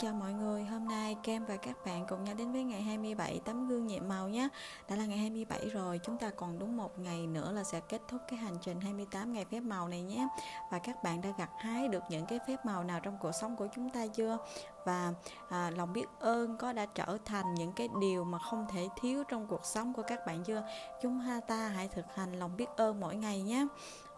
[0.00, 3.40] Chào mọi người, hôm nay Kem và các bạn cùng nhau đến với ngày 27
[3.44, 4.48] tấm gương nhiệm màu nhé
[4.88, 8.02] Đã là ngày 27 rồi, chúng ta còn đúng một ngày nữa là sẽ kết
[8.08, 10.28] thúc cái hành trình 28 ngày phép màu này nhé
[10.70, 13.56] Và các bạn đã gặt hái được những cái phép màu nào trong cuộc sống
[13.56, 14.38] của chúng ta chưa?
[14.84, 15.12] Và
[15.48, 19.24] à, lòng biết ơn có đã trở thành những cái điều mà không thể thiếu
[19.28, 20.62] trong cuộc sống của các bạn chưa?
[21.02, 23.66] Chúng ta hãy thực hành lòng biết ơn mỗi ngày nhé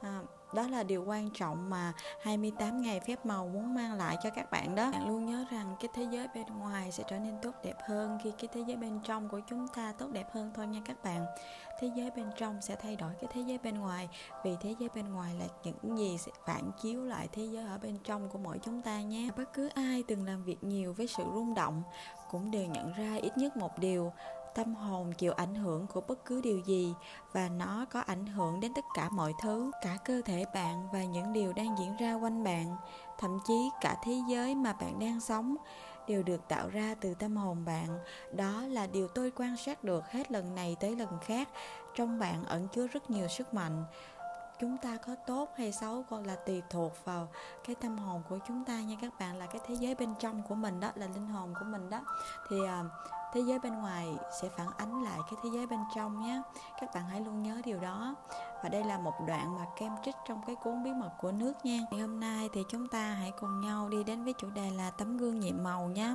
[0.02, 0.20] à,
[0.54, 1.92] đó là điều quan trọng mà
[2.22, 4.90] 28 ngày phép màu muốn mang lại cho các bạn đó.
[4.92, 8.18] Bạn luôn nhớ rằng cái thế giới bên ngoài sẽ trở nên tốt đẹp hơn
[8.24, 11.02] khi cái thế giới bên trong của chúng ta tốt đẹp hơn thôi nha các
[11.04, 11.26] bạn.
[11.80, 14.08] Thế giới bên trong sẽ thay đổi cái thế giới bên ngoài,
[14.44, 17.78] vì thế giới bên ngoài là những gì sẽ phản chiếu lại thế giới ở
[17.78, 19.28] bên trong của mỗi chúng ta nhé.
[19.36, 21.82] Bất cứ ai từng làm việc nhiều với sự rung động
[22.30, 24.12] cũng đều nhận ra ít nhất một điều
[24.54, 26.94] tâm hồn chịu ảnh hưởng của bất cứ điều gì
[27.32, 31.04] và nó có ảnh hưởng đến tất cả mọi thứ cả cơ thể bạn và
[31.04, 32.76] những điều đang diễn ra quanh bạn
[33.18, 35.56] thậm chí cả thế giới mà bạn đang sống
[36.10, 37.98] đều được tạo ra từ tâm hồn bạn.
[38.32, 41.48] Đó là điều tôi quan sát được hết lần này tới lần khác.
[41.94, 43.84] Trong bạn ẩn chứa rất nhiều sức mạnh.
[44.60, 47.28] Chúng ta có tốt hay xấu còn là tùy thuộc vào
[47.66, 50.42] cái tâm hồn của chúng ta nha các bạn là cái thế giới bên trong
[50.42, 52.00] của mình đó là linh hồn của mình đó.
[52.48, 52.86] Thì uh,
[53.32, 56.42] thế giới bên ngoài sẽ phản ánh lại cái thế giới bên trong nhé
[56.80, 58.14] các bạn hãy luôn nhớ điều đó
[58.62, 61.52] và đây là một đoạn mà kem trích trong cái cuốn bí mật của nước
[61.64, 61.78] nha.
[61.90, 64.90] Ngày hôm nay thì chúng ta hãy cùng nhau đi đến với chủ đề là
[64.90, 66.14] tấm gương nhiệm màu nha.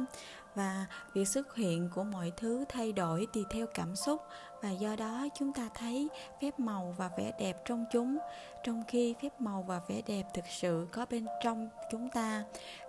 [0.56, 4.22] Và việc xuất hiện của mọi thứ thay đổi tùy theo cảm xúc.
[4.62, 6.10] Và do đó chúng ta thấy
[6.42, 8.18] phép màu và vẻ đẹp trong chúng,
[8.64, 12.44] trong khi phép màu và vẻ đẹp thực sự có bên trong chúng ta.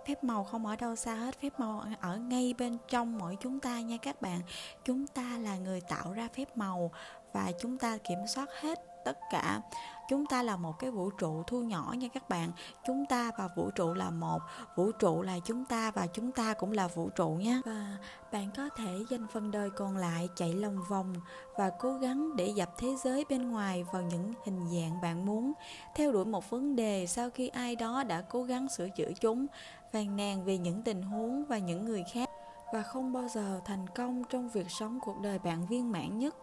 [0.07, 3.59] Phép màu không ở đâu xa hết, phép màu ở ngay bên trong mỗi chúng
[3.59, 4.41] ta nha các bạn.
[4.85, 6.91] Chúng ta là người tạo ra phép màu
[7.33, 9.61] và chúng ta kiểm soát hết tất cả.
[10.09, 12.51] Chúng ta là một cái vũ trụ thu nhỏ nha các bạn.
[12.87, 14.39] Chúng ta và vũ trụ là một.
[14.75, 17.61] Vũ trụ là chúng ta và chúng ta cũng là vũ trụ nhé.
[17.65, 17.97] Và
[18.31, 21.13] bạn có thể dành phần đời còn lại chạy lòng vòng
[21.57, 25.53] và cố gắng để dập thế giới bên ngoài vào những hình dạng bạn muốn.
[25.95, 29.47] Theo đuổi một vấn đề sau khi ai đó đã cố gắng sửa chữa chúng,
[29.93, 32.29] phàn nàn về những tình huống và những người khác.
[32.73, 36.35] Và không bao giờ thành công trong việc sống cuộc đời bạn viên mãn nhất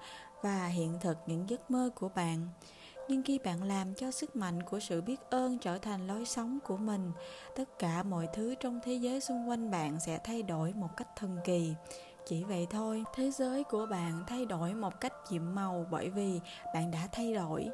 [0.44, 2.48] và hiện thực những giấc mơ của bạn.
[3.08, 6.58] Nhưng khi bạn làm cho sức mạnh của sự biết ơn trở thành lối sống
[6.64, 7.12] của mình,
[7.56, 11.08] tất cả mọi thứ trong thế giới xung quanh bạn sẽ thay đổi một cách
[11.16, 11.74] thần kỳ.
[12.26, 16.40] Chỉ vậy thôi, thế giới của bạn thay đổi một cách nhiệm màu bởi vì
[16.74, 17.68] bạn đã thay đổi.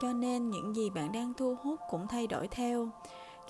[0.00, 2.88] Cho nên những gì bạn đang thu hút cũng thay đổi theo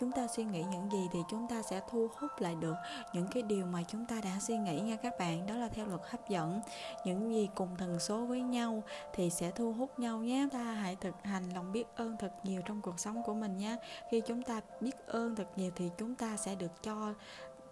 [0.00, 2.74] chúng ta suy nghĩ những gì thì chúng ta sẽ thu hút lại được
[3.12, 5.46] những cái điều mà chúng ta đã suy nghĩ nha các bạn.
[5.46, 6.60] Đó là theo luật hấp dẫn.
[7.04, 8.82] Những gì cùng tần số với nhau
[9.12, 10.48] thì sẽ thu hút nhau nhé.
[10.52, 13.76] Ta hãy thực hành lòng biết ơn thật nhiều trong cuộc sống của mình nhé.
[14.10, 17.14] Khi chúng ta biết ơn thật nhiều thì chúng ta sẽ được cho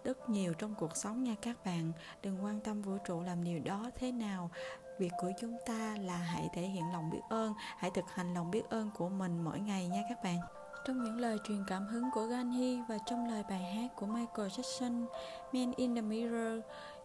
[0.03, 1.91] rất nhiều trong cuộc sống nha các bạn.
[2.21, 4.49] Đừng quan tâm vũ trụ làm điều đó thế nào.
[4.99, 7.53] Việc của chúng ta là hãy thể hiện lòng biết ơn.
[7.77, 10.62] Hãy thực hành lòng biết ơn của mình mỗi ngày nha các bạn
[11.33, 15.05] lời truyền cảm hứng của Gandhi và trong lời bài hát của Michael Jackson,
[15.53, 16.59] Man in the Mirror,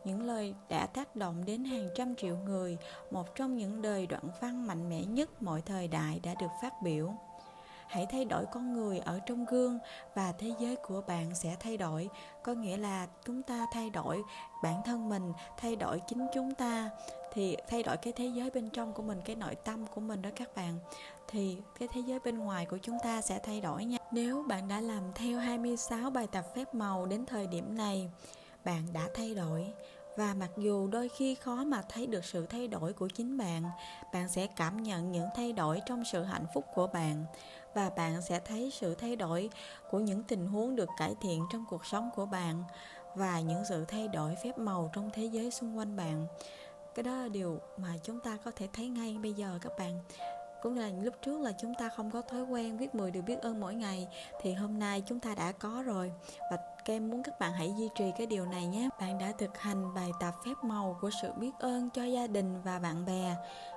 [0.05, 2.79] những lời đã tác động đến hàng trăm triệu người,
[3.11, 6.83] một trong những đời đoạn văn mạnh mẽ nhất mọi thời đại đã được phát
[6.83, 7.13] biểu.
[7.87, 9.79] Hãy thay đổi con người ở trong gương
[10.15, 12.09] và thế giới của bạn sẽ thay đổi,
[12.43, 14.23] có nghĩa là chúng ta thay đổi
[14.63, 16.91] bản thân mình, thay đổi chính chúng ta
[17.33, 20.23] thì thay đổi cái thế giới bên trong của mình, cái nội tâm của mình
[20.23, 20.79] đó các bạn
[21.29, 23.98] thì cái thế giới bên ngoài của chúng ta sẽ thay đổi nha.
[24.13, 28.11] Nếu bạn đã làm theo 26 bài tập phép màu đến thời điểm này,
[28.65, 29.73] bạn đã thay đổi.
[30.17, 33.63] Và mặc dù đôi khi khó mà thấy được sự thay đổi của chính bạn,
[34.13, 37.25] bạn sẽ cảm nhận những thay đổi trong sự hạnh phúc của bạn.
[37.75, 39.51] Và bạn sẽ thấy sự thay đổi
[39.91, 42.63] của những tình huống được cải thiện trong cuộc sống của bạn
[43.15, 46.27] và những sự thay đổi phép màu trong thế giới xung quanh bạn.
[46.95, 50.01] Cái đó là điều mà chúng ta có thể thấy ngay bây giờ các bạn
[50.63, 53.41] cũng là lúc trước là chúng ta không có thói quen viết 10 điều biết
[53.43, 54.09] ơn mỗi ngày,
[54.41, 56.13] thì hôm nay chúng ta đã có rồi.
[56.51, 58.89] Và kem muốn các bạn hãy duy trì cái điều này nhé.
[59.01, 62.63] Bạn đã thực hành bài tập phép màu của sự biết ơn cho gia đình
[62.63, 63.35] và bạn bè,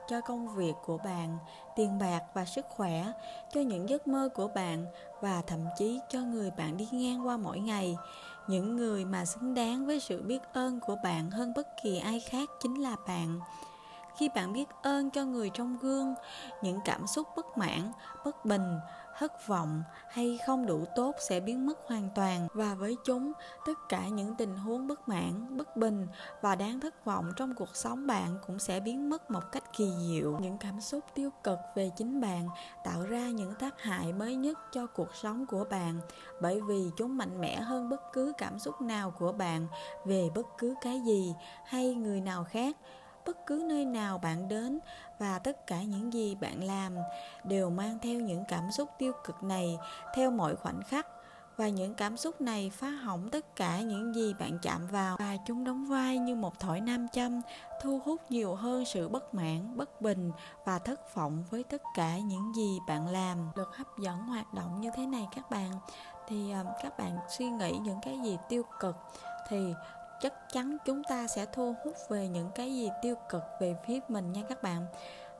[0.07, 1.37] cho công việc của bạn,
[1.75, 3.05] tiền bạc và sức khỏe,
[3.53, 4.85] cho những giấc mơ của bạn
[5.21, 7.97] và thậm chí cho người bạn đi ngang qua mỗi ngày.
[8.47, 12.19] Những người mà xứng đáng với sự biết ơn của bạn hơn bất kỳ ai
[12.19, 13.39] khác chính là bạn
[14.21, 16.15] khi bạn biết ơn cho người trong gương,
[16.61, 17.91] những cảm xúc bất mãn,
[18.25, 18.79] bất bình,
[19.17, 22.47] thất vọng hay không đủ tốt sẽ biến mất hoàn toàn.
[22.53, 23.31] Và với chúng,
[23.65, 26.07] tất cả những tình huống bất mãn, bất bình
[26.41, 29.91] và đáng thất vọng trong cuộc sống bạn cũng sẽ biến mất một cách kỳ
[30.07, 30.37] diệu.
[30.39, 32.47] Những cảm xúc tiêu cực về chính bạn
[32.83, 35.99] tạo ra những tác hại mới nhất cho cuộc sống của bạn.
[36.41, 39.67] Bởi vì chúng mạnh mẽ hơn bất cứ cảm xúc nào của bạn
[40.05, 41.35] về bất cứ cái gì
[41.65, 42.77] hay người nào khác
[43.25, 44.79] bất cứ nơi nào bạn đến
[45.19, 46.95] và tất cả những gì bạn làm
[47.43, 49.77] đều mang theo những cảm xúc tiêu cực này
[50.15, 51.07] theo mọi khoảnh khắc.
[51.57, 55.17] Và những cảm xúc này phá hỏng tất cả những gì bạn chạm vào.
[55.19, 57.41] Và chúng đóng vai như một thỏi nam châm,
[57.81, 60.31] thu hút nhiều hơn sự bất mãn, bất bình
[60.65, 63.37] và thất vọng với tất cả những gì bạn làm.
[63.55, 65.71] Được hấp dẫn hoạt động như thế này các bạn,
[66.27, 68.95] thì à, các bạn suy nghĩ những cái gì tiêu cực
[69.49, 69.73] thì
[70.21, 73.99] chắc chắn chúng ta sẽ thu hút về những cái gì tiêu cực về phía
[74.07, 74.85] mình nha các bạn.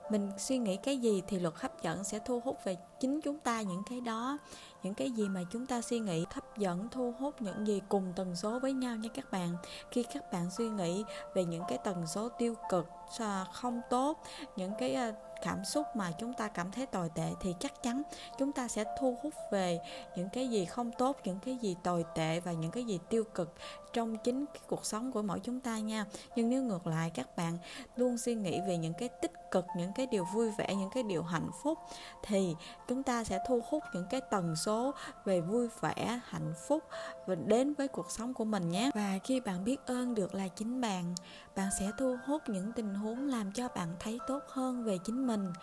[0.10, 3.40] Mình suy nghĩ cái gì thì luật hấp dẫn sẽ thu hút về chính chúng
[3.40, 4.38] ta những cái đó.
[4.84, 8.14] Những cái gì mà chúng ta suy nghĩ hấp dẫn thu hút những gì cùng
[8.16, 9.56] tần số với nhau nha các bạn.
[9.92, 12.86] Khi các bạn suy nghĩ về những cái tần số tiêu cực
[13.20, 14.18] à, không tốt,
[14.56, 15.12] những cái à,
[15.44, 18.02] cảm xúc mà chúng ta cảm thấy tồi tệ thì chắc chắn
[18.38, 19.80] chúng ta sẽ thu hút về
[20.16, 23.24] những cái gì không tốt, những cái gì tồi tệ và những cái gì tiêu
[23.24, 23.54] cực
[23.94, 26.06] trong chính cái cuộc sống của mỗi chúng ta nha.
[26.36, 27.58] Nhưng nếu ngược lại, các bạn
[27.96, 31.04] luôn suy nghĩ về những cái tích cực, những cái điều vui vẻ, những cái
[31.04, 31.80] điều hạnh phúc,
[32.24, 32.56] thì
[32.88, 34.94] chúng ta sẽ thu hút những cái tần số
[35.26, 36.84] về vui vẻ, hạnh phúc
[37.28, 38.92] và đến với cuộc sống của mình nhé.
[38.94, 41.16] Và khi bạn biết ơn được là chính bạn
[41.56, 45.28] bạn sẽ thu hút những tình huống làm cho bạn thấy tốt hơn về chính
[45.28, 45.54] mình.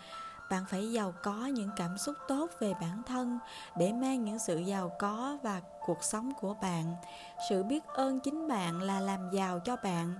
[0.49, 3.39] Bạn phải giàu có những cảm xúc tốt về bản thân
[3.77, 6.95] để mang những sự giàu có và cuộc sống của bạn.
[7.49, 10.13] Sự biết ơn chính bạn là làm giàu cho bạn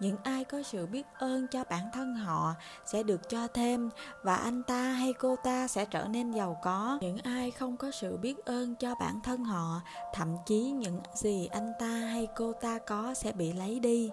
[0.00, 2.54] những ai có sự biết ơn cho bản thân họ
[2.84, 3.90] sẽ được cho thêm
[4.22, 6.98] và anh ta hay cô ta sẽ trở nên giàu có.
[7.00, 9.80] Những ai không có sự biết ơn cho bản thân họ,
[10.14, 14.10] thậm chí những gì anh ta hay cô ta có sẽ bị lấy đi.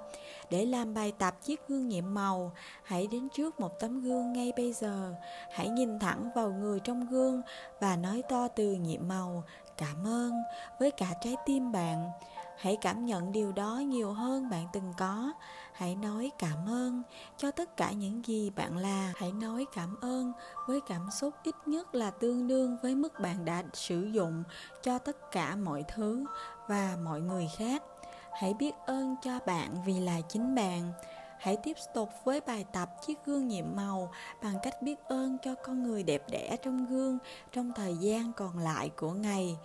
[0.49, 2.51] Để làm bài tập chiếc gương nhiệm màu,
[2.83, 5.13] hãy đến trước một tấm gương ngay bây giờ.
[5.51, 7.41] Hãy nhìn thẳng vào người trong gương
[7.79, 9.43] và nói to từ nhiệm màu,
[9.77, 10.33] cảm ơn.
[10.79, 12.11] Với cả trái tim bạn,
[12.57, 15.33] hãy cảm nhận điều đó nhiều hơn bạn từng có
[15.79, 17.01] hãy nói cảm ơn.
[17.37, 20.31] Cho tất cả những gì bạn là, hãy nói cảm ơn.
[20.67, 24.43] Với cảm xúc ít nhất là tương đương với mức bạn đã sử dụng
[24.83, 26.25] cho tất cả mọi thứ
[26.67, 27.83] và mọi người khác.
[28.31, 30.91] Hãy biết ơn cho bạn vì là chính bạn.
[31.39, 34.11] Hãy tiếp tục với bài tập chiếc gương nhiệm màu
[34.43, 37.17] bằng cách biết ơn cho con người đẹp đẽ trong gương
[37.51, 39.57] trong thời gian còn lại của ngày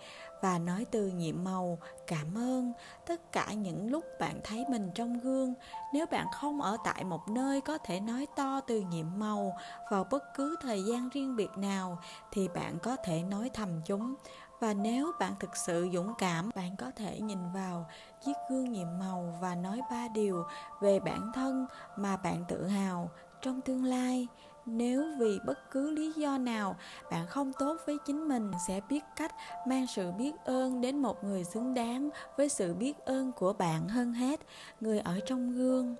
[0.45, 1.77] và nói từ nhiệm màu,
[2.07, 2.73] cảm ơn.
[3.05, 5.53] Tất cả những lúc bạn thấy mình trong gương,
[5.93, 9.53] nếu bạn không ở tại một nơi có thể nói to từ nhiệm màu
[9.91, 11.97] vào bất cứ thời gian riêng biệt nào,
[12.31, 14.15] thì bạn có thể nói thầm chúng.
[14.59, 17.85] Và nếu bạn thực sự dũng cảm, bạn có thể nhìn vào
[18.25, 20.45] chiếc gương nhiệm màu và nói ba điều
[20.81, 23.09] về bản thân mà bạn tự hào
[23.41, 24.27] trong tương lai
[24.65, 26.75] nếu vì bất cứ lý do nào
[27.11, 29.35] bạn không tốt với chính mình, sẽ biết cách
[29.67, 33.87] mang sự biết ơn đến một người xứng đáng với sự biết ơn của bạn
[33.87, 34.39] hơn hết,
[34.81, 35.95] người ở trong gương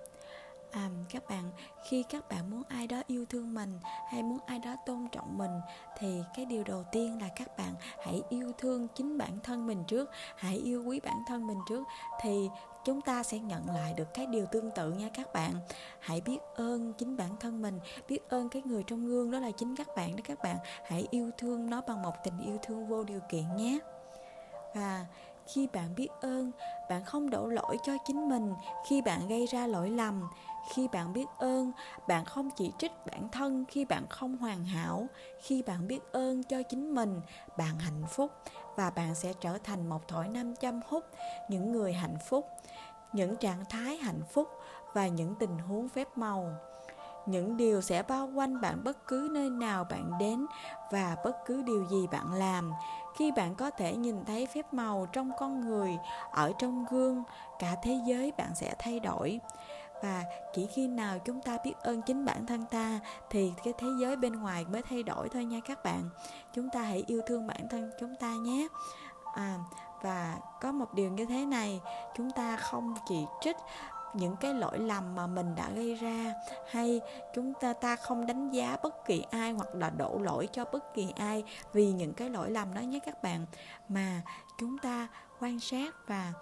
[0.72, 1.50] à, các bạn
[1.88, 3.80] khi các bạn muốn ai đó yêu thương mình
[4.10, 5.60] hay muốn ai đó tôn trọng mình
[5.98, 7.74] thì cái điều đầu tiên là các bạn
[8.04, 11.84] hãy yêu thương chính bản thân mình trước hãy yêu quý bản thân mình trước
[12.20, 12.48] thì
[12.86, 15.52] chúng ta sẽ nhận lại được cái điều tương tự nha các bạn.
[16.00, 19.50] Hãy biết ơn chính bản thân mình biết ơn cái người trong gương đó là
[19.50, 20.56] chính các bạn đó các bạn.
[20.84, 23.78] Hãy yêu thương nó bằng một tình yêu thương vô điều kiện nhé.
[24.74, 25.06] Và
[25.46, 26.50] khi bạn biết ơn,
[26.90, 28.54] bạn không đổ lỗi cho chính mình
[28.86, 30.28] khi bạn gây ra lỗi lầm.
[30.74, 31.72] Khi bạn biết ơn,
[32.08, 35.06] bạn không chỉ trích bản thân khi bạn không hoàn hảo.
[35.42, 37.20] Khi bạn biết ơn cho chính mình,
[37.58, 38.32] bạn hạnh phúc
[38.76, 41.04] và bạn sẽ trở thành một thỏi nam châm hút,
[41.48, 42.46] những người hạnh phúc,
[43.12, 44.48] những trạng thái hạnh phúc
[44.94, 46.54] và những tình huống phép màu.
[47.26, 50.46] Những điều sẽ bao quanh bạn bất cứ nơi nào bạn đến
[50.90, 52.72] và bất cứ điều gì bạn làm
[53.16, 55.98] khi bạn có thể nhìn thấy phép màu trong con người
[56.30, 57.22] ở trong gương
[57.58, 59.40] cả thế giới bạn sẽ thay đổi.
[60.02, 63.86] Và chỉ khi nào chúng ta biết ơn chính bản thân ta thì cái thế
[64.00, 66.02] giới bên ngoài mới thay đổi thôi nha các bạn.
[66.54, 68.68] Chúng ta hãy yêu thương bản thân chúng ta nhé.
[69.34, 69.58] À,
[70.02, 71.80] và có một điều như thế này
[72.16, 73.56] chúng ta không chỉ trích
[74.14, 76.34] những cái lỗi lầm mà mình đã gây ra,
[76.70, 77.00] hay
[77.34, 80.94] chúng ta ta không đánh giá bất kỳ ai hoặc là đổ lỗi cho bất
[80.94, 83.46] kỳ ai vì những cái lỗi lầm đó nhé các bạn.
[83.88, 84.22] Mà
[84.58, 85.08] chúng ta
[85.40, 86.32] quan sát và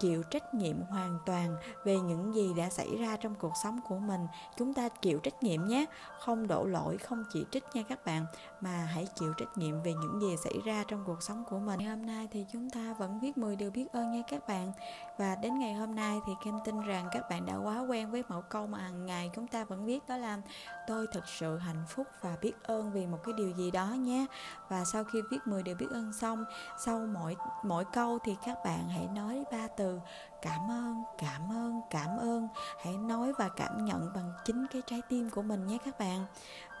[0.00, 3.98] chịu trách nhiệm hoàn toàn về những gì đã xảy ra trong cuộc sống của
[3.98, 4.26] mình.
[4.56, 5.86] Chúng ta chịu trách nhiệm nhé.
[6.20, 8.26] Không đổ lỗi, không chỉ trích nha các bạn,
[8.60, 11.80] mà hãy chịu trách nhiệm về những gì xảy ra trong cuộc sống của mình.
[11.80, 14.72] Hôm nay thì chúng ta vẫn viết 10 điều biết ơn nha các bạn.
[15.18, 18.24] Và đến ngày hôm nay thì Kem tin rằng các bạn đã quá quen với
[18.28, 20.38] mẫu câu mà hàng ngày chúng ta vẫn viết, đó là
[20.86, 24.26] tôi thật sự hạnh phúc và biết ơn vì một cái điều gì đó nhé.
[24.68, 26.44] Và sau khi viết 10 điều biết ơn xong,
[26.78, 30.02] sau mỗi mỗi câu thì các bạn hãy nói ba từ So.
[30.42, 32.48] Cảm ơn cảm ơn cảm ơn.
[32.84, 36.24] Hãy nói và cảm nhận bằng chính cái trái tim của mình nhé các bạn.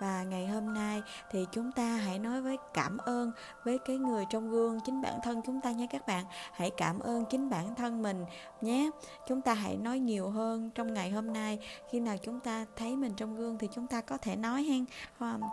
[0.00, 3.32] Và ngày hôm nay thì chúng ta hãy nói với cảm ơn
[3.64, 6.24] với cái người trong gương, chính bản thân chúng ta nhé các bạn.
[6.52, 8.24] Hãy cảm ơn chính bản thân mình
[8.60, 8.90] nhé.
[9.28, 11.58] Chúng ta hãy nói nhiều hơn trong ngày hôm nay.
[11.90, 14.84] Khi nào chúng ta thấy mình trong gương thì chúng ta có thể nói hen.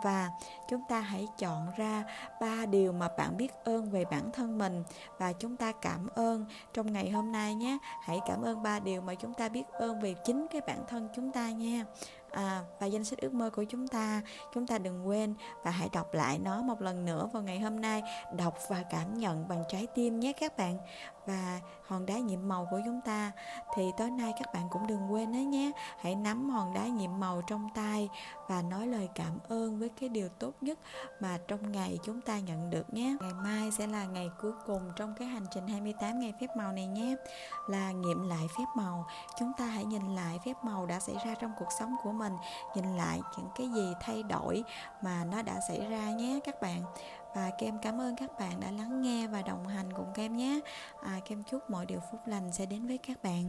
[0.02, 0.30] Và
[0.68, 2.04] chúng ta hãy chọn ra
[2.40, 4.82] ba điều mà bạn biết ơn về bản thân mình.
[5.18, 9.00] Và chúng ta cảm ơn trong ngày hôm nay nhé hãy cảm ơn ba điều
[9.00, 11.84] mà chúng ta biết ơn về chính cái bản thân chúng ta nha
[12.30, 14.22] à, và danh sách ước mơ của chúng ta
[14.54, 17.80] chúng ta đừng quên và hãy đọc lại nó một lần nữa vào ngày hôm
[17.80, 18.02] nay
[18.36, 20.78] đọc và cảm nhận bằng trái tim nhé các bạn.
[21.26, 23.32] Và hòn đá nhiệm màu của chúng ta
[23.74, 25.72] thì tối nay các bạn cũng đừng quên đấy nhé.
[26.00, 28.08] Hãy nắm hòn đá nhiệm màu trong tay
[28.48, 30.78] và nói lời cảm ơn với cái điều tốt nhất
[31.20, 33.16] mà trong ngày chúng ta nhận được nhé.
[33.20, 36.72] Ngày mai sẽ là ngày cuối cùng trong cái hành trình 28 ngày phép màu
[36.72, 37.16] này nhé.
[37.66, 39.06] Là nghiệm lại phép màu.
[39.38, 42.36] Chúng ta hãy nhìn lại phép màu đã xảy ra trong cuộc sống của mình
[42.74, 44.64] nhìn lại những cái gì thay đổi
[45.02, 46.82] mà nó đã xảy ra nhé các bạn.
[47.34, 50.60] Và kem cảm ơn các bạn đã lắng nghe và đồng hành cùng kem nhé.
[51.02, 53.44] À, kem chúc mọi điều phúc lành sẽ đến với các bạn.